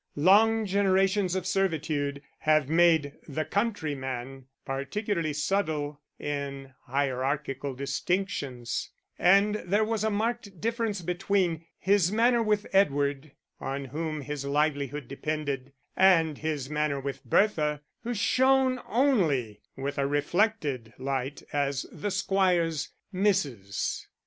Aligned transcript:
Long 0.15 0.65
generations 0.65 1.35
of 1.35 1.45
servitude 1.45 2.23
have 2.39 2.67
made 2.67 3.13
the 3.27 3.45
countryman 3.45 4.47
peculiarly 4.65 5.31
subtle 5.31 6.01
in 6.17 6.73
hierarchical 6.87 7.75
distinctions; 7.75 8.89
and 9.19 9.57
there 9.57 9.83
was 9.83 10.03
a 10.03 10.09
marked 10.09 10.59
difference 10.59 11.03
between 11.03 11.67
his 11.77 12.11
manner 12.11 12.41
with 12.41 12.65
Edward, 12.73 13.33
on 13.59 13.85
whom 13.85 14.21
his 14.21 14.43
livelihood 14.43 15.07
depended, 15.07 15.71
and 15.95 16.39
his 16.39 16.67
manner 16.67 16.99
with 16.99 17.23
Bertha, 17.23 17.81
who 18.01 18.15
shone 18.15 18.79
only 18.87 19.61
with 19.75 19.99
a 19.99 20.07
reflected 20.07 20.93
light 20.97 21.43
as 21.53 21.85
the 21.91 22.09
squire's 22.09 22.89
missus. 23.11 24.07